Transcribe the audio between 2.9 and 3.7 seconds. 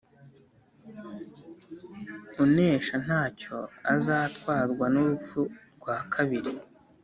nta cyo